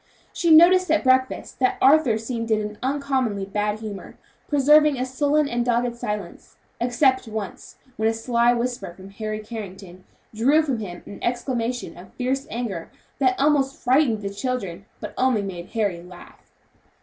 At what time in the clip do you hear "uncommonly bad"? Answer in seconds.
2.81-3.81